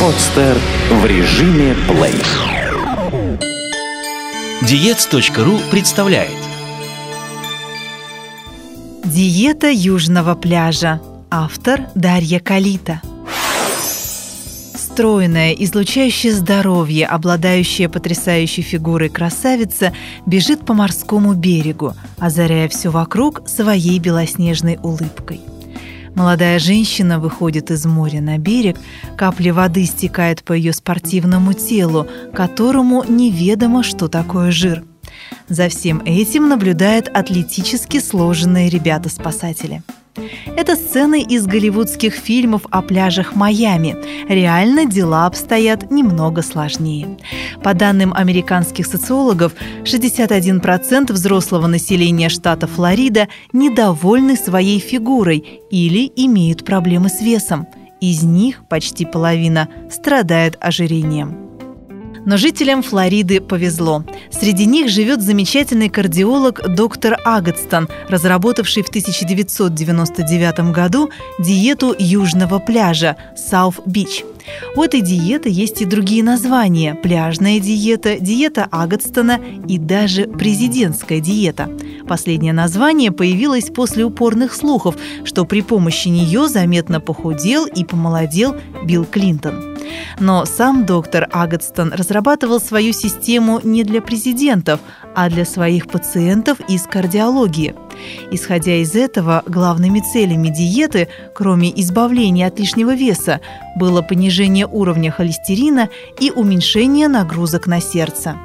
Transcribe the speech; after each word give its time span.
Подстер 0.00 0.56
в 0.90 1.04
режиме 1.04 1.76
плей. 1.86 2.14
Диец.ру 4.62 5.58
представляет 5.70 6.30
Диета 9.04 9.68
южного 9.68 10.34
пляжа. 10.34 11.02
Автор 11.30 11.82
Дарья 11.94 12.40
Калита. 12.40 13.02
Стройная, 14.74 15.52
излучающая 15.52 16.32
здоровье, 16.32 17.06
обладающая 17.06 17.90
потрясающей 17.90 18.62
фигурой 18.62 19.10
красавица 19.10 19.92
бежит 20.24 20.64
по 20.64 20.72
морскому 20.72 21.34
берегу, 21.34 21.94
озаряя 22.18 22.68
все 22.70 22.88
вокруг 22.88 23.46
своей 23.46 23.98
белоснежной 23.98 24.78
улыбкой– 24.82 25.42
Молодая 26.16 26.58
женщина 26.58 27.20
выходит 27.20 27.70
из 27.70 27.84
моря 27.84 28.22
на 28.22 28.38
берег, 28.38 28.78
капли 29.18 29.50
воды 29.50 29.84
стекают 29.84 30.42
по 30.44 30.54
ее 30.54 30.72
спортивному 30.72 31.52
телу, 31.52 32.08
которому 32.32 33.04
неведомо, 33.04 33.82
что 33.82 34.08
такое 34.08 34.50
жир. 34.50 34.82
За 35.50 35.68
всем 35.68 36.00
этим 36.06 36.48
наблюдают 36.48 37.08
атлетически 37.08 38.00
сложенные 38.00 38.70
ребята-спасатели– 38.70 39.82
это 40.56 40.76
сцены 40.76 41.22
из 41.22 41.46
голливудских 41.46 42.14
фильмов 42.14 42.62
о 42.70 42.82
пляжах 42.82 43.34
Майами. 43.34 43.96
Реально 44.28 44.86
дела 44.86 45.26
обстоят 45.26 45.90
немного 45.90 46.42
сложнее. 46.42 47.18
По 47.62 47.74
данным 47.74 48.12
американских 48.14 48.86
социологов, 48.86 49.52
61% 49.84 51.12
взрослого 51.12 51.66
населения 51.66 52.28
штата 52.28 52.66
Флорида 52.66 53.28
недовольны 53.52 54.36
своей 54.36 54.78
фигурой 54.78 55.60
или 55.70 56.10
имеют 56.16 56.64
проблемы 56.64 57.08
с 57.08 57.20
весом. 57.20 57.66
Из 58.00 58.22
них 58.22 58.64
почти 58.68 59.06
половина 59.06 59.68
страдает 59.90 60.56
ожирением. 60.60 61.45
Но 62.26 62.36
жителям 62.36 62.82
Флориды 62.82 63.40
повезло. 63.40 64.04
Среди 64.32 64.66
них 64.66 64.90
живет 64.90 65.22
замечательный 65.22 65.88
кардиолог 65.88 66.74
доктор 66.74 67.16
Агатстон, 67.24 67.88
разработавший 68.08 68.82
в 68.82 68.88
1999 68.88 70.72
году 70.72 71.10
диету 71.38 71.94
южного 71.96 72.58
пляжа 72.58 73.16
South 73.36 73.76
Beach. 73.86 74.24
У 74.74 74.82
этой 74.82 75.02
диеты 75.02 75.50
есть 75.50 75.80
и 75.82 75.84
другие 75.84 76.24
названия– 76.24 76.94
пляжная 77.02 77.60
диета, 77.60 78.18
диета 78.18 78.66
Агатстона 78.72 79.40
и 79.68 79.78
даже 79.78 80.24
президентская 80.26 81.20
диета. 81.20 81.70
Последнее 82.08 82.52
название 82.52 83.12
появилось 83.12 83.70
после 83.70 84.04
упорных 84.04 84.52
слухов, 84.52 84.96
что 85.24 85.44
при 85.44 85.60
помощи 85.60 86.08
нее 86.08 86.48
заметно 86.48 87.00
похудел 87.00 87.66
и 87.66 87.84
помолодел 87.84 88.56
Билл 88.84 89.04
Клинтон. 89.04 89.75
Но 90.18 90.44
сам 90.44 90.86
доктор 90.86 91.28
Агатстон 91.30 91.92
разрабатывал 91.92 92.60
свою 92.60 92.92
систему 92.92 93.60
не 93.62 93.84
для 93.84 94.00
президентов, 94.00 94.80
а 95.16 95.30
для 95.30 95.46
своих 95.46 95.88
пациентов 95.88 96.58
из 96.68 96.82
кардиологии. 96.82 97.74
Исходя 98.30 98.74
из 98.76 98.94
этого, 98.94 99.42
главными 99.46 100.00
целями 100.00 100.48
диеты, 100.48 101.08
кроме 101.34 101.72
избавления 101.80 102.46
от 102.46 102.60
лишнего 102.60 102.94
веса, 102.94 103.40
было 103.76 104.02
понижение 104.02 104.66
уровня 104.66 105.10
холестерина 105.10 105.88
и 106.20 106.30
уменьшение 106.30 107.08
нагрузок 107.08 107.66
на 107.66 107.80
сердце. 107.80 108.36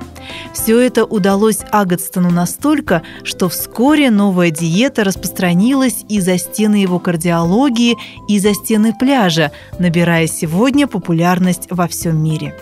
Все 0.53 0.79
это 0.79 1.03
удалось 1.03 1.59
Агатстону 1.71 2.31
настолько, 2.31 3.01
что 3.23 3.49
вскоре 3.49 4.09
новая 4.09 4.49
диета 4.49 5.03
распространилась 5.03 6.05
и 6.07 6.21
за 6.21 6.37
стены 6.37 6.75
его 6.75 6.99
кардиологии, 6.99 7.97
и 8.29 8.39
за 8.39 8.53
стены 8.53 8.95
пляжа, 8.97 9.51
набирая 9.77 10.27
сегодня 10.27 10.87
популярность 10.87 11.67
во 11.69 11.89
всем 11.89 12.23
мире. 12.23 12.55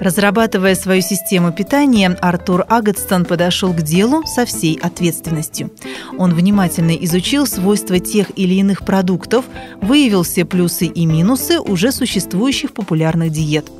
Разрабатывая 0.00 0.74
свою 0.74 1.02
систему 1.02 1.52
питания, 1.52 2.16
Артур 2.20 2.64
Агатстон 2.68 3.24
подошел 3.24 3.72
к 3.72 3.82
делу 3.82 4.24
со 4.26 4.46
всей 4.46 4.78
ответственностью. 4.80 5.70
Он 6.18 6.34
внимательно 6.34 6.92
изучил 6.92 7.46
свойства 7.46 7.98
тех 7.98 8.30
или 8.36 8.54
иных 8.54 8.84
продуктов, 8.84 9.44
выявил 9.82 10.22
все 10.22 10.44
плюсы 10.44 10.86
и 10.86 11.04
минусы 11.06 11.60
уже 11.60 11.90
существующих 11.90 12.72
популярных 12.72 13.30
диет. 13.32 13.70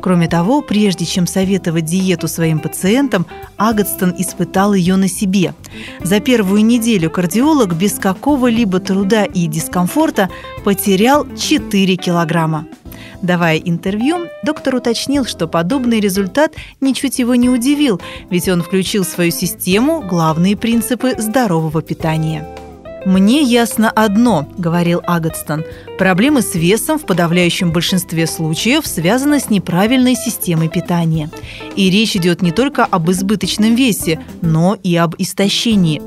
Кроме 0.00 0.28
того, 0.28 0.60
прежде 0.60 1.04
чем 1.04 1.26
советовать 1.26 1.86
диету 1.86 2.28
своим 2.28 2.60
пациентам, 2.60 3.26
Агатстон 3.56 4.14
испытал 4.16 4.74
ее 4.74 4.96
на 4.96 5.08
себе. 5.08 5.54
За 6.02 6.20
первую 6.20 6.64
неделю 6.64 7.10
кардиолог 7.10 7.74
без 7.74 7.94
какого-либо 7.94 8.78
труда 8.78 9.24
и 9.24 9.46
дискомфорта 9.46 10.30
потерял 10.64 11.26
4 11.36 11.96
килограмма. 11.96 12.66
Давая 13.24 13.56
интервью, 13.56 14.28
доктор 14.42 14.74
уточнил, 14.74 15.24
что 15.24 15.48
подобный 15.48 15.98
результат 15.98 16.52
ничуть 16.82 17.18
его 17.18 17.34
не 17.34 17.48
удивил, 17.48 17.98
ведь 18.28 18.50
он 18.50 18.62
включил 18.62 19.02
в 19.02 19.08
свою 19.08 19.30
систему 19.30 20.02
главные 20.02 20.58
принципы 20.58 21.14
здорового 21.16 21.80
питания. 21.80 22.46
«Мне 23.06 23.40
ясно 23.40 23.90
одно»,– 23.90 24.46
говорил 24.58 25.00
Агатстон. 25.06 25.64
«Проблемы 25.98 26.42
с 26.42 26.54
весом 26.54 26.98
в 26.98 27.06
подавляющем 27.06 27.70
большинстве 27.70 28.26
случаев 28.26 28.86
связаны 28.86 29.38
с 29.38 29.48
неправильной 29.48 30.16
системой 30.16 30.68
питания. 30.68 31.30
И 31.76 31.88
речь 31.88 32.16
идет 32.16 32.42
не 32.42 32.50
только 32.50 32.84
об 32.84 33.10
избыточном 33.10 33.76
весе, 33.76 34.20
но 34.42 34.76
и 34.82 34.96
об 34.96 35.14
истощении. 35.18 36.02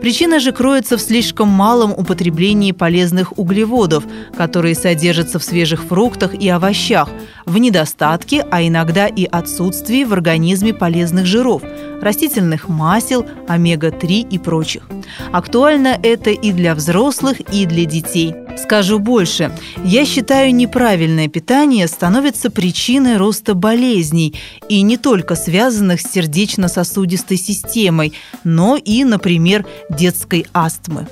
Причина 0.00 0.38
же 0.38 0.52
кроется 0.52 0.96
в 0.96 1.00
слишком 1.00 1.48
малом 1.48 1.92
употреблении 1.92 2.72
полезных 2.72 3.36
углеводов, 3.38 4.04
которые 4.36 4.74
содержатся 4.74 5.38
в 5.38 5.44
свежих 5.44 5.84
фруктах 5.84 6.34
и 6.34 6.48
овощах, 6.48 7.08
в 7.44 7.58
недостатке, 7.58 8.46
а 8.50 8.62
иногда 8.62 9.06
и 9.06 9.24
отсутствии 9.24 10.04
в 10.04 10.12
организме 10.12 10.72
полезных 10.72 11.26
жиров, 11.26 11.62
растительных 12.00 12.68
масел, 12.68 13.26
омега-3 13.48 14.28
и 14.28 14.38
прочих. 14.38 14.88
Актуально 15.32 15.98
это 16.02 16.30
и 16.30 16.52
для 16.52 16.74
взрослых, 16.74 17.40
и 17.52 17.66
для 17.66 17.84
детей. 17.84 18.34
Скажу 18.56 18.98
больше, 18.98 19.52
я 19.84 20.04
считаю, 20.04 20.54
неправильное 20.54 21.28
питание 21.28 21.86
становится 21.88 22.50
причиной 22.50 23.16
роста 23.16 23.54
болезней, 23.54 24.34
и 24.68 24.82
не 24.82 24.96
только 24.96 25.34
связанных 25.34 26.00
с 26.00 26.10
сердечно-сосудистой 26.10 27.36
системой, 27.36 28.12
но 28.44 28.76
и, 28.76 29.04
например, 29.04 29.66
детской 29.90 30.46
астмы. 30.52 31.08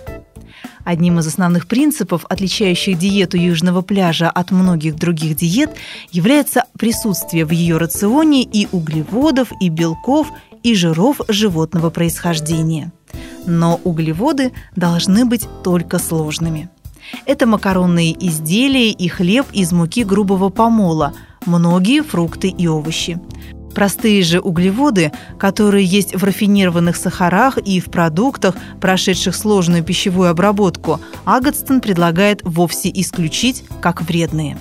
Одним 0.84 1.18
из 1.18 1.26
основных 1.26 1.66
принципов, 1.66 2.24
отличающих 2.28 2.98
диету 2.98 3.36
южного 3.36 3.82
пляжа 3.82 4.30
от 4.30 4.50
многих 4.50 4.96
других 4.96 5.36
диет, 5.36 5.70
является 6.10 6.64
присутствие 6.78 7.44
в 7.44 7.50
ее 7.50 7.76
рационе 7.76 8.42
и 8.42 8.66
углеводов, 8.72 9.52
и 9.60 9.68
белков, 9.68 10.28
и 10.62 10.74
жиров 10.74 11.20
животного 11.28 11.90
происхождения. 11.90 12.92
Но 13.46 13.80
углеводы 13.84 14.52
должны 14.74 15.24
быть 15.24 15.46
только 15.62 15.98
сложными. 15.98 16.70
Это 17.26 17.46
макаронные 17.46 18.12
изделия 18.26 18.90
и 18.90 19.08
хлеб 19.08 19.46
из 19.52 19.72
муки 19.72 20.04
грубого 20.04 20.48
помола, 20.48 21.12
многие 21.46 22.02
фрукты 22.02 22.48
и 22.48 22.66
овощи. 22.66 23.20
Простые 23.74 24.22
же 24.22 24.40
углеводы, 24.40 25.12
которые 25.38 25.84
есть 25.84 26.14
в 26.14 26.24
рафинированных 26.24 26.96
сахарах 26.96 27.56
и 27.58 27.80
в 27.80 27.86
продуктах, 27.86 28.56
прошедших 28.80 29.34
сложную 29.34 29.84
пищевую 29.84 30.30
обработку, 30.30 31.00
Агатстон 31.24 31.80
предлагает 31.80 32.40
вовсе 32.42 32.90
исключить 32.92 33.64
как 33.80 34.02
вредные. 34.02 34.58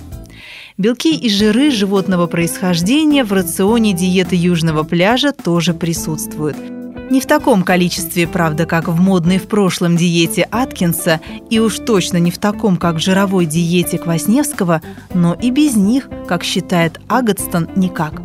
Белки 0.78 1.14
и 1.14 1.28
жиры 1.28 1.70
животного 1.70 2.26
происхождения 2.26 3.24
в 3.24 3.32
рационе 3.32 3.92
диеты 3.92 4.36
южного 4.36 4.84
пляжа 4.84 5.32
тоже 5.32 5.74
присутствуют– 5.74 6.56
не 7.10 7.20
в 7.20 7.26
таком 7.26 7.64
количестве, 7.64 8.26
правда, 8.26 8.66
как 8.66 8.88
в 8.88 9.00
модной 9.00 9.38
в 9.38 9.48
прошлом 9.48 9.96
диете 9.96 10.46
Аткинса, 10.50 11.20
и 11.50 11.58
уж 11.58 11.78
точно 11.78 12.18
не 12.18 12.30
в 12.30 12.38
таком, 12.38 12.76
как 12.76 12.96
в 12.96 13.00
жировой 13.00 13.46
диете 13.46 13.98
Квасневского, 13.98 14.80
но 15.12 15.34
и 15.34 15.50
без 15.50 15.74
них, 15.74 16.08
как 16.28 16.44
считает 16.44 17.00
Агатстон, 17.08 17.68
никак. 17.76 18.22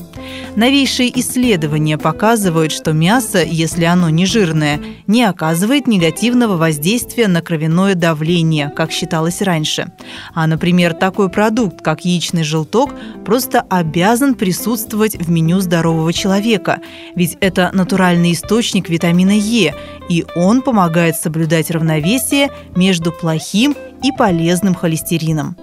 Новейшие 0.56 1.20
исследования 1.20 1.98
показывают, 1.98 2.72
что 2.72 2.94
мясо, 2.94 3.44
если 3.44 3.84
оно 3.84 4.10
не 4.10 4.26
жирное, 4.26 4.80
не 5.06 5.24
оказывает 5.24 5.88
негативного 5.88 6.58
воздействия 6.58 7.28
на 7.28 7.42
кровяное 7.42 7.96
давление, 7.96 8.70
как 8.70 8.92
считалось 8.92 9.42
раньше. 9.42 9.92
А, 10.34 10.48
например, 10.48 10.94
такой 10.94 11.30
продукт, 11.30 11.82
как 11.82 12.06
яичный 12.06 12.44
желток, 12.44 12.94
просто 13.26 13.62
обязан 13.70 14.36
присутствовать 14.36 15.16
в 15.16 15.30
меню 15.30 15.60
здорового 15.60 16.14
человека, 16.14 16.80
ведь 17.16 17.38
это 17.42 17.70
натуральный 17.74 18.32
источник 18.32 18.90
витамина 18.90 19.38
Е, 19.38 19.76
и 20.10 20.26
он 20.36 20.62
помогает 20.62 21.16
соблюдать 21.16 21.72
равновесие 21.72 22.50
между 22.76 23.12
плохим 23.12 23.76
и 24.04 24.12
полезным 24.12 24.76
холестерином. 24.76 25.58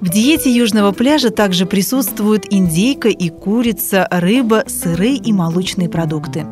В 0.00 0.08
диете 0.08 0.50
южного 0.50 0.92
пляжа 0.92 1.30
также 1.30 1.66
присутствуют 1.66 2.46
индейка 2.50 3.08
и 3.08 3.30
курица, 3.30 4.06
рыба, 4.10 4.64
сыры 4.66 5.14
и 5.14 5.32
молочные 5.32 5.88
продукты. 5.88 6.46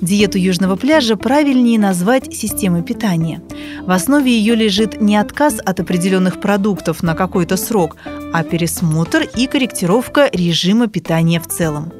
Диету 0.00 0.38
южного 0.38 0.76
пляжа 0.76 1.16
правильнее 1.16 1.78
назвать 1.78 2.34
системой 2.34 2.82
питания. 2.82 3.42
В 3.82 3.90
основе 3.90 4.30
ее 4.30 4.54
лежит 4.54 5.00
не 5.00 5.16
отказ 5.16 5.58
от 5.64 5.80
определенных 5.80 6.40
продуктов 6.40 7.02
на 7.02 7.14
какой-то 7.14 7.56
срок, 7.56 7.96
а 8.32 8.44
пересмотр 8.44 9.26
и 9.36 9.46
корректировка 9.46 10.28
режима 10.32 10.86
питания 10.86 11.40
в 11.40 11.48
целом. 11.48 11.92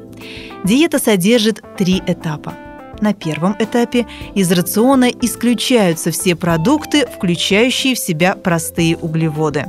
Диета 0.63 0.99
содержит 0.99 1.61
три 1.77 2.01
этапа. 2.07 2.53
На 3.03 3.13
первом 3.13 3.53
этапе 3.59 4.07
из 4.33 4.49
рациона 4.49 5.09
исключаются 5.09 6.09
все 6.11 6.37
продукты, 6.37 7.05
включающие 7.05 7.95
в 7.95 7.99
себя 7.99 8.33
простые 8.33 8.95
углеводы. 8.95 9.65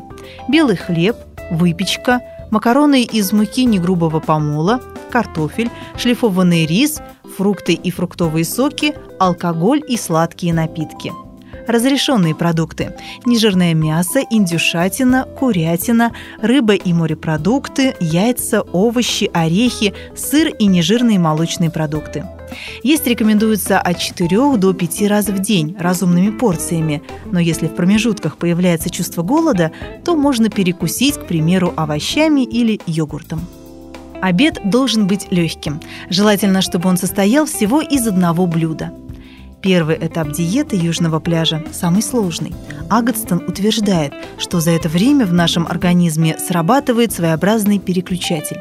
Белый 0.49 0.77
хлеб, 0.77 1.17
выпечка, 1.51 2.21
макароны 2.53 3.03
из 3.03 3.33
муки 3.33 3.65
негрубого 3.65 4.21
помола, 4.21 4.81
картофель, 5.11 5.73
шлифованный 5.97 6.65
рис, 6.65 7.01
фрукты 7.37 7.73
и 7.73 7.91
фруктовые 7.91 8.45
соки, 8.45 8.95
алкоголь 9.19 9.83
и 9.89 9.97
сладкие 9.97 10.55
напитки– 10.55 11.11
разрешенные 11.67 12.35
продукты– 12.35 12.95
нежирное 13.27 13.75
мясо, 13.75 14.21
индюшатина, 14.29 15.27
курятина, 15.39 16.13
рыба 16.41 16.75
и 16.75 16.93
морепродукты, 16.93 17.95
яйца, 18.01 18.63
овощи, 18.63 19.31
орехи, 19.33 19.95
сыр 20.17 20.49
и 20.49 20.67
нежирные 20.67 21.19
молочные 21.19 21.71
продукты. 21.71 22.25
Есть 22.83 23.07
рекомендуется 23.07 23.81
от 23.81 23.99
4 23.99 24.57
до 24.57 24.73
5 24.73 25.09
раз 25.09 25.29
в 25.29 25.39
день 25.41 25.77
разумными 25.79 26.31
порциями, 26.31 27.03
но 27.25 27.41
если 27.41 27.67
в 27.67 27.75
промежутках 27.75 28.37
появляется 28.37 28.91
чувство 28.91 29.23
голода, 29.23 29.73
то 30.05 30.15
можно 30.15 30.49
перекусить, 30.49 31.17
к 31.17 31.27
примеру, 31.27 31.73
овощами 31.77 32.43
или 32.43 32.81
йогуртом. 32.87 33.41
Обед 34.23 34.59
должен 34.65 35.07
быть 35.07 35.27
легким. 35.31 35.81
Желательно, 36.09 36.63
чтобы 36.63 36.89
он 36.89 36.97
состоял 36.97 37.45
всего 37.47 37.81
из 37.81 38.07
одного 38.07 38.47
блюда– 38.47 38.93
Первый 39.65 39.97
этап 39.97 40.31
диеты 40.31 40.77
южного 40.77 41.21
пляжа 41.21 41.65
самый 41.73 42.03
сложный. 42.03 42.53
Агатстон 42.91 43.43
утверждает, 43.49 44.13
что 44.37 44.61
за 44.61 44.73
это 44.73 44.91
время 44.91 45.25
в 45.25 45.33
нашем 45.33 45.67
организме 45.67 46.37
срабатывает 46.39 47.15
своеобразный 47.15 47.79
переключатель. 47.79 48.59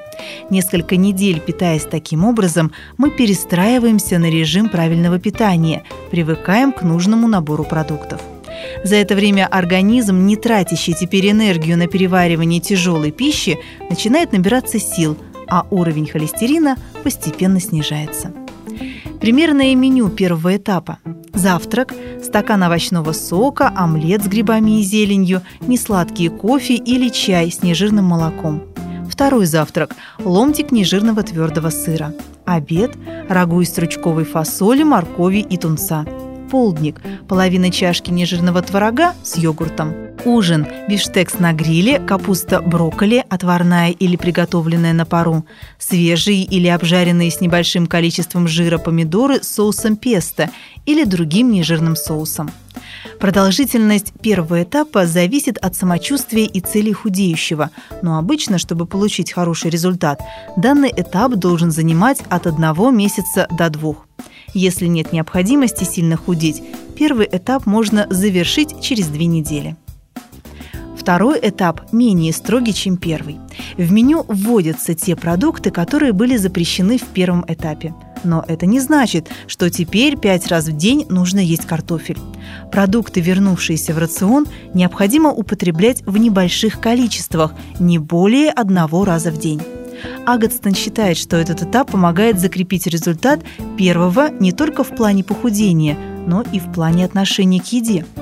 Несколько 0.50 0.96
недель 0.96 1.42
питаясь 1.42 1.84
таким 1.84 2.24
образом, 2.24 2.72
мы 2.96 3.12
перестраиваемся 3.12 4.18
на 4.18 4.30
режим 4.30 4.70
правильного 4.70 5.20
питания, 5.20 5.84
привыкаем 6.10 6.72
к 6.72 6.84
нужному 6.84 7.28
набору 7.28 7.66
продуктов. 7.66 8.22
За 8.86 8.96
это 8.96 9.14
время 9.16 9.46
организм, 9.48 10.26
не 10.26 10.38
тратящий 10.38 10.94
теперь 10.94 11.30
энергию 11.32 11.78
на 11.78 11.88
переваривание 11.88 12.62
тяжелой 12.62 13.12
пищи, 13.12 13.60
начинает 13.90 14.32
набираться 14.32 14.80
сил, 14.80 15.18
а 15.50 15.68
уровень 15.70 16.08
холестерина 16.08 16.78
постепенно 17.04 17.60
снижается. 17.60 18.32
Примерное 19.24 19.74
меню 19.74 20.10
первого 20.10 20.58
этапа. 20.58 20.98
Завтрак, 21.34 21.94
стакан 22.22 22.62
овощного 22.62 23.14
сока, 23.14 23.72
омлет 23.74 24.22
с 24.22 24.28
грибами 24.28 24.81
и 24.81 24.84
зеленью, 24.84 25.42
несладкий 25.62 26.28
кофе 26.28 26.75
или 26.75 27.08
чай 27.08 27.50
с 27.50 27.64
нежирным 27.64 28.04
молоком. 28.04 28.64
Второй 29.10 29.46
завтрак– 29.46 29.96
ломтик 30.25 30.74
нежирного 30.74 31.24
твердого 31.24 31.70
сыра. 31.70 32.14
Обед– 32.44 32.98
рагу 33.30 33.62
из 33.62 33.70
стручковой 33.70 34.25
фасоли, 34.25 34.84
моркови 34.84 35.40
и 35.40 35.56
тунца. 35.56 36.06
Полдник– 36.52 37.02
половина 37.30 37.72
чашки 37.72 38.12
нежирного 38.12 38.62
творога 38.62 39.14
с 39.24 39.38
йогуртом. 39.38 40.03
Ужин– 40.25 40.66
бифштекс 40.88 41.40
на 41.40 41.52
гриле, 41.52 42.00
капуста 42.00 42.62
брокколи, 42.62 43.25
отварная 43.30 43.92
или 43.92 44.16
приготовленная 44.16 44.94
на 44.94 45.06
пару, 45.06 45.46
свежие 45.78 46.44
или 46.44 46.68
обжаренные 46.68 47.30
с 47.30 47.42
небольшим 47.42 47.88
количеством 47.88 48.48
жира 48.48 48.78
помидоры 48.78 49.44
с 49.44 49.50
соусом 49.50 49.98
песто 49.98 50.50
или 50.86 51.04
другим 51.04 51.52
нежирным 51.52 51.98
соусом. 51.98 52.52
Продолжительность 53.20 54.14
первого 54.22 54.64
этапа 54.64 55.06
зависит 55.06 55.58
от 55.58 55.75
самочувствия 55.75 56.46
и 56.46 56.62
целей 56.62 56.94
худеющего, 56.94 57.69
но 58.02 58.18
обычно, 58.18 58.58
чтобы 58.58 58.86
получить 58.86 59.34
хороший 59.34 59.72
результат, 59.72 60.22
данный 60.56 60.92
этап 60.96 61.34
должен 61.34 61.72
занимать 61.72 62.22
от 62.30 62.48
одного 62.48 62.92
месяца 62.92 63.48
до 63.52 63.69
двух. 63.69 64.08
Если 64.54 64.86
нет 64.86 65.12
необходимости 65.12 65.84
сильно 65.84 66.16
худеть, 66.16 66.64
первый 66.96 67.28
этап 67.30 67.66
можно 67.66 68.08
завершить 68.10 68.81
через 68.81 69.08
две 69.08 69.26
недели. 69.26 69.76
Второй 71.04 71.38
этап 71.42 71.92
менее 71.92 72.32
строгий, 72.32 72.74
чем 72.74 72.96
первый. 72.96 73.38
В 73.78 73.92
меню 73.92 74.24
вводятся 74.26 74.94
те 74.94 75.18
продукты, 75.18 75.70
которые 75.70 76.14
были 76.14 76.38
запрещены 76.38 76.98
в 76.98 77.04
первом 77.08 77.44
этапе. 77.46 77.94
Но 78.24 78.46
это 78.48 78.66
не 78.66 78.80
значит, 78.80 79.28
что 79.48 79.70
теперь 79.70 80.18
пять 80.18 80.48
раз 80.48 80.68
в 80.68 80.78
день 80.78 81.06
нужно 81.10 81.40
есть 81.40 81.66
картофель. 81.66 82.20
Продукты, 82.72 83.20
вернувшиеся 83.20 83.94
в 83.94 83.98
рацион, 83.98 84.48
необходимо 84.74 85.30
употреблять 85.30 86.04
в 86.06 86.16
небольших 86.18 86.80
количествах, 86.80 87.54
не 87.82 87.98
более 87.98 88.50
одного 88.50 89.04
раза 89.04 89.30
в 89.30 89.38
день. 89.38 89.62
Агатстон 90.26 90.74
считает, 90.74 91.18
что 91.18 91.36
этот 91.36 91.64
этап 91.64 91.92
помогает 91.92 92.40
закрепить 92.40 92.88
результат 92.88 93.42
первого 93.78 94.30
не 94.30 94.54
только 94.54 94.86
в 94.86 94.96
плане 94.96 95.26
похудения, 95.26 95.98
но 96.25 96.44
и 96.52 96.60
в 96.60 96.72
плане 96.72 97.06
отношения 97.06 97.60
к 97.60 97.66
еде– 97.66 98.06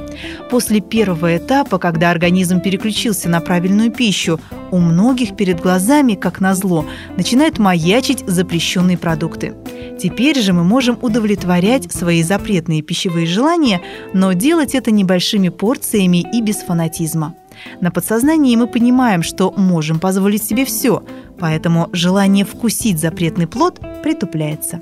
После 0.50 0.82
первого 0.82 1.38
этапа, 1.38 1.78
когда 1.78 2.12
организм 2.12 2.60
переключился 2.60 3.30
на 3.30 3.40
правильную 3.40 3.92
пищу, 3.92 4.40
у 4.72 4.78
многих 4.78 5.36
перед 5.36 5.60
глазами, 5.60 6.16
как 6.16 6.40
назло, 6.40 6.86
начинают 7.18 7.60
маячить 7.60 8.24
запрещенные 8.28 8.98
продукты. 8.98 9.56
Теперь 10.00 10.40
же 10.40 10.54
мы 10.54 10.64
можем 10.64 10.98
удовлетворять 11.02 11.92
свои 11.92 12.24
запретные 12.24 12.82
пищевые 12.82 13.28
желания, 13.28 13.82
но 14.14 14.34
делать 14.34 14.76
это 14.76 14.92
небольшими 14.92 15.50
порциями 15.50 16.26
и 16.34 16.42
без 16.42 16.58
фанатизма. 16.58 17.36
На 17.80 17.92
подсознании 17.92 18.56
мы 18.56 18.68
понимаем, 18.68 19.24
что 19.24 19.52
можем 19.52 20.00
позволить 20.00 20.44
себе 20.44 20.66
все, 20.66 21.04
поэтому 21.40 21.90
желание 21.92 22.46
вкусить 22.46 23.00
запретный 23.00 23.46
плод 23.46 23.80
притупляется. 24.04 24.82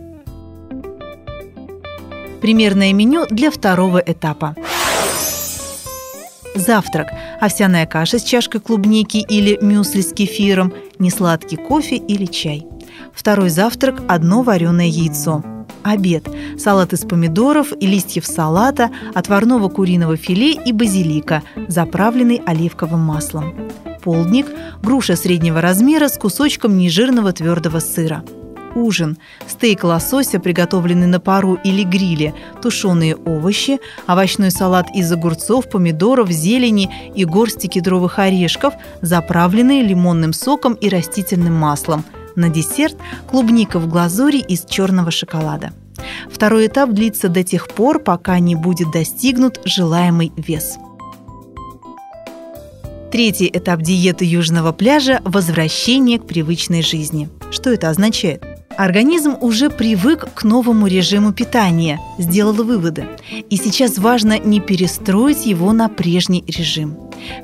Примерное 2.41 2.94
меню 2.94 3.25
для 3.30 3.51
второго 3.51 4.00
этапа. 4.00 4.56
Завтрак– 6.56 7.07
овсяная 7.41 7.86
каша 7.86 8.19
с 8.19 8.24
чашкой 8.24 8.59
клубники 8.59 9.18
или 9.18 9.57
мюсли 9.62 10.01
с 10.01 10.13
кефиром, 10.13 10.74
несладкий 11.00 11.57
кофе 11.57 11.97
или 11.97 12.25
чай. 12.25 12.65
Второй 13.13 13.50
завтрак– 13.50 14.01
одно 14.07 14.41
вареное 14.41 14.88
яйцо. 14.88 15.44
Обед– 15.83 16.27
салат 16.57 16.94
из 16.94 17.01
помидоров 17.01 17.71
и 17.80 17.88
листьев 17.88 18.25
салата, 18.25 18.89
отварного 19.13 19.69
куриного 19.69 20.18
филе 20.18 20.53
и 20.53 20.71
базилика, 20.71 21.44
заправленный 21.68 22.41
оливковым 22.45 23.01
маслом. 23.01 23.53
Полдник– 24.01 24.48
груша 24.81 25.15
среднего 25.15 25.62
размера 25.62 26.08
с 26.08 26.17
кусочком 26.17 26.77
нежирного 26.77 27.31
твердого 27.31 27.79
сыра– 27.79 28.24
ужин. 28.75 29.17
Стейк 29.47 29.83
лосося, 29.83 30.39
приготовленный 30.39 31.07
на 31.07 31.19
пару 31.19 31.55
или 31.55 31.83
гриле, 31.83 32.33
тушеные 32.61 33.15
овощи, 33.15 33.79
овощной 34.05 34.51
салат 34.51 34.88
из 34.95 35.11
огурцов, 35.11 35.69
помидоров, 35.69 36.29
зелени 36.29 36.89
и 37.15 37.25
горсти 37.25 37.67
кедровых 37.67 38.19
орешков, 38.19 38.73
заправленные 39.01 39.81
лимонным 39.83 40.33
соком 40.33 40.73
и 40.73 40.89
растительным 40.89 41.55
маслом. 41.55 42.03
На 42.35 42.49
десерт– 42.49 42.95
клубника 43.29 43.79
в 43.79 43.88
глазури 43.88 44.39
из 44.39 44.65
черного 44.65 45.11
шоколада. 45.11 45.71
Второй 46.31 46.67
этап 46.67 46.91
длится 46.91 47.27
до 47.27 47.43
тех 47.43 47.67
пор, 47.67 47.99
пока 47.99 48.39
не 48.39 48.55
будет 48.55 48.91
достигнут 48.91 49.59
желаемый 49.65 50.31
вес. 50.38 50.77
Третий 53.11 53.49
этап 53.51 53.81
диеты 53.81 54.23
южного 54.23 54.71
пляжа– 54.71 55.19
возвращение 55.23 56.19
к 56.19 56.27
привычной 56.27 56.83
жизни. 56.83 57.27
Что 57.49 57.71
это 57.71 57.89
означает? 57.89 58.45
Организм 58.79 59.36
уже 59.41 59.69
привык 59.69 60.33
к 60.33 60.45
новому 60.45 60.88
режиму 60.88 61.33
питания, 61.33 62.00
сделал 62.17 62.53
выводы. 62.53 63.07
И 63.50 63.57
сейчас 63.57 63.98
важно 63.98 64.39
не 64.39 64.62
перестроить 64.62 65.45
его 65.45 65.74
на 65.74 65.89
прежний 65.89 66.45
режим. 66.48 66.95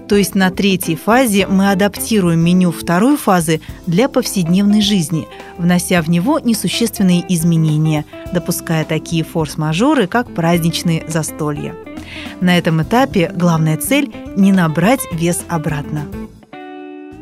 То 0.07 0.15
есть 0.15 0.33
на 0.33 0.49
третьей 0.49 0.95
фазе 0.95 1.45
мы 1.45 1.71
адаптируем 1.71 2.39
меню 2.39 2.71
второй 2.71 3.17
фазы 3.17 3.59
для 3.85 4.07
повседневной 4.07 4.79
жизни, 4.79 5.27
внося 5.57 6.01
в 6.01 6.09
него 6.09 6.39
несущественные 6.39 7.25
изменения, 7.27 8.05
допуская 8.31 8.85
такие 8.85 9.25
форс-мажоры, 9.25 10.07
как 10.07 10.33
праздничные 10.33 11.03
застолья. 11.09 11.75
На 12.39 12.57
этом 12.57 12.81
этапе 12.81 13.29
главная 13.35 13.75
цель– 13.75 14.09
не 14.37 14.53
набрать 14.53 15.01
вес 15.11 15.41
обратно. 15.49 16.05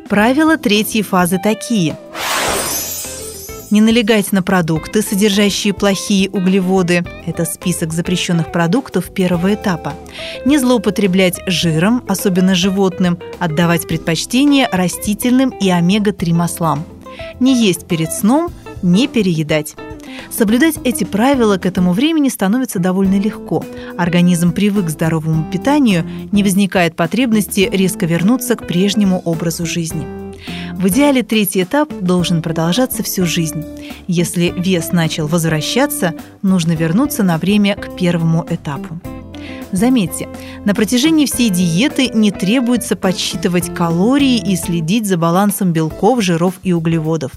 Правила 0.08 0.56
третьей 0.56 1.02
фазы 1.02 1.40
такие– 1.42 1.98
не 3.74 3.80
налегать 3.80 4.30
на 4.30 4.40
продукты, 4.40 5.02
содержащие 5.02 5.74
плохие 5.74 6.30
углеводы– 6.30 7.04
это 7.26 7.44
список 7.44 7.92
запрещенных 7.92 8.52
продуктов 8.52 9.12
первого 9.12 9.54
этапа, 9.54 9.94
не 10.44 10.58
злоупотреблять 10.58 11.40
жиром, 11.48 12.04
особенно 12.06 12.54
животным, 12.54 13.18
отдавать 13.40 13.88
предпочтение 13.88 14.68
растительным 14.70 15.50
и 15.50 15.70
омега-3 15.70 16.32
маслам, 16.32 16.84
не 17.40 17.52
есть 17.52 17.88
перед 17.88 18.12
сном, 18.12 18.52
не 18.82 19.08
переедать. 19.08 19.74
Соблюдать 20.30 20.76
эти 20.84 21.02
правила 21.02 21.56
к 21.56 21.66
этому 21.66 21.94
времени 21.94 22.28
становится 22.28 22.78
довольно 22.78 23.18
легко. 23.18 23.64
Организм 23.98 24.52
привык 24.52 24.86
к 24.86 24.90
здоровому 24.90 25.50
питанию, 25.50 26.08
не 26.30 26.44
возникает 26.44 26.94
потребности 26.94 27.68
резко 27.72 28.06
вернуться 28.06 28.54
к 28.54 28.68
прежнему 28.68 29.20
образу 29.24 29.66
жизни. 29.66 30.23
В 30.76 30.88
идеале 30.88 31.22
третий 31.22 31.62
этап 31.62 31.92
должен 32.00 32.42
продолжаться 32.42 33.02
всю 33.02 33.24
жизнь. 33.24 33.64
Если 34.06 34.52
вес 34.56 34.92
начал 34.92 35.26
возвращаться, 35.26 36.14
нужно 36.42 36.72
вернуться 36.72 37.22
на 37.22 37.38
время 37.38 37.74
к 37.76 37.96
первому 37.96 38.44
этапу. 38.50 39.00
Заметьте, 39.72 40.28
на 40.64 40.74
протяжении 40.74 41.26
всей 41.26 41.50
диеты 41.50 42.08
не 42.08 42.30
требуется 42.30 42.96
подсчитывать 42.96 43.74
калории 43.74 44.36
и 44.36 44.56
следить 44.56 45.06
за 45.06 45.16
балансом 45.16 45.72
белков, 45.72 46.22
жиров 46.22 46.54
и 46.62 46.72
углеводов. 46.72 47.32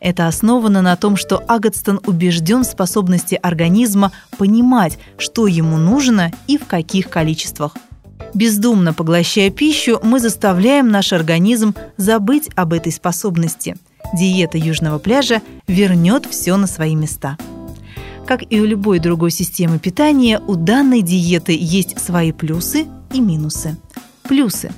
Это 0.00 0.26
основано 0.26 0.82
на 0.82 0.96
том, 0.96 1.16
что 1.16 1.42
Агатстон 1.46 2.00
убежден 2.06 2.62
в 2.62 2.66
способности 2.66 3.38
организма 3.40 4.12
понимать, 4.36 4.98
что 5.18 5.46
ему 5.46 5.76
нужно 5.76 6.32
и 6.46 6.58
в 6.58 6.66
каких 6.66 7.08
количествах. 7.08 7.74
Бездумно 8.34 8.92
поглощая 8.92 9.50
пищу, 9.50 9.98
мы 10.02 10.20
заставляем 10.20 10.88
наш 10.90 11.12
организм 11.12 11.74
забыть 11.96 12.48
об 12.54 12.72
этой 12.72 12.92
способности. 12.92 13.76
Диета 14.14 14.58
южного 14.58 14.98
пляжа 14.98 15.42
вернет 15.66 16.26
все 16.26 16.56
на 16.56 16.66
свои 16.66 16.94
места. 16.94 17.36
Как 18.26 18.42
и 18.50 18.60
у 18.60 18.64
любой 18.64 18.98
другой 18.98 19.30
системы 19.30 19.78
питания, 19.78 20.40
у 20.46 20.54
данной 20.54 21.02
диеты 21.02 21.56
есть 21.58 21.98
свои 21.98 22.32
плюсы 22.32 22.86
и 23.12 23.20
минусы. 23.20 23.76
Плюсы. 24.24 24.70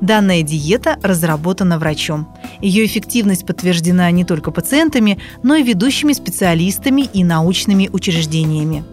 Данная 0.00 0.42
диета 0.42 0.98
разработана 1.02 1.78
врачом. 1.78 2.26
Ее 2.60 2.86
эффективность 2.86 3.46
подтверждена 3.46 4.10
не 4.10 4.24
только 4.24 4.50
пациентами, 4.50 5.18
но 5.42 5.54
и 5.54 5.62
ведущими 5.62 6.14
специалистами 6.14 7.02
и 7.02 7.22
научными 7.22 7.90
учреждениями. 7.92 8.84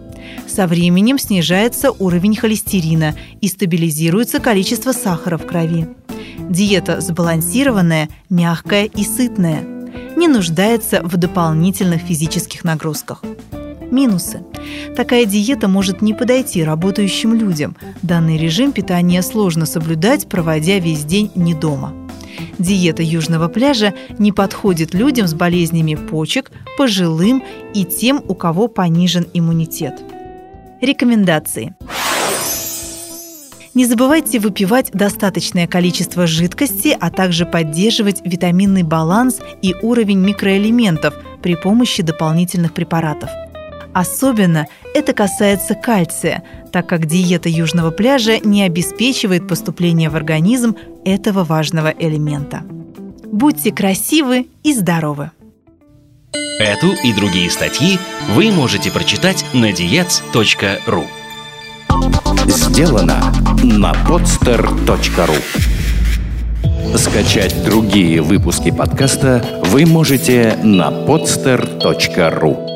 Со 0.46 0.66
временем 0.66 1.18
снижается 1.18 1.90
уровень 1.90 2.36
холестерина 2.36 3.14
и 3.40 3.48
стабилизируется 3.48 4.38
количество 4.38 4.92
сахара 4.92 5.38
в 5.38 5.46
крови. 5.46 5.88
Диета 6.38 7.00
сбалансированная, 7.00 8.08
мягкая 8.28 8.84
и 8.84 9.04
сытная. 9.04 9.62
Не 10.16 10.28
нуждается 10.28 11.02
в 11.02 11.16
дополнительных 11.16 12.02
физических 12.02 12.64
нагрузках. 12.64 13.22
Минусы. 13.90 14.42
Такая 14.96 15.26
диета 15.26 15.68
может 15.68 16.00
не 16.00 16.14
подойти 16.14 16.64
работающим 16.64 17.34
людям. 17.34 17.76
Данный 18.02 18.38
режим 18.38 18.72
питания 18.72 19.22
сложно 19.22 19.66
соблюдать, 19.66 20.28
проводя 20.28 20.78
весь 20.78 21.04
день 21.04 21.30
не 21.34 21.54
дома. 21.54 21.94
Диета 22.58 23.02
южного 23.02 23.48
пляжа 23.48 23.94
не 24.18 24.32
подходит 24.32 24.94
людям 24.94 25.26
с 25.26 25.34
болезнями 25.34 25.94
почек, 25.94 26.50
пожилым 26.76 27.42
и 27.74 27.84
тем, 27.84 28.22
у 28.26 28.34
кого 28.34 28.68
понижен 28.68 29.26
иммунитет. 29.32 30.00
Рекомендации. 30.80 31.74
Не 33.74 33.86
забывайте 33.86 34.38
выпивать 34.38 34.90
достаточное 34.92 35.66
количество 35.66 36.26
жидкости, 36.26 36.94
а 37.00 37.10
также 37.10 37.46
поддерживать 37.46 38.20
витаминный 38.22 38.82
баланс 38.82 39.40
и 39.62 39.74
уровень 39.80 40.18
микроэлементов 40.18 41.14
при 41.42 41.56
помощи 41.56 42.02
дополнительных 42.02 42.74
препаратов– 42.74 43.30
Особенно 43.92 44.68
это 44.94 45.12
касается 45.12 45.74
кальция, 45.74 46.42
так 46.72 46.88
как 46.88 47.06
диета 47.06 47.48
южного 47.48 47.90
пляжа 47.90 48.38
не 48.38 48.62
обеспечивает 48.62 49.46
поступление 49.46 50.08
в 50.08 50.16
организм 50.16 50.76
этого 51.04 51.44
важного 51.44 51.88
элемента. 51.88 52.62
Будьте 53.30 53.72
красивы 53.72 54.48
и 54.62 54.74
здоровы! 54.74 55.30
Эту 56.58 56.92
и 57.02 57.12
другие 57.12 57.50
статьи 57.50 57.98
вы 58.34 58.52
можете 58.52 58.90
прочитать 58.92 59.44
на 59.52 59.70
diets.ru 59.70 61.04
Сделано 62.46 63.20
на 63.64 63.92
podster.ru 63.92 65.36
Скачать 66.96 67.64
другие 67.64 68.22
выпуски 68.22 68.70
подкаста 68.70 69.44
вы 69.66 69.86
можете 69.86 70.56
на 70.62 70.90
podster.ru 70.90 72.71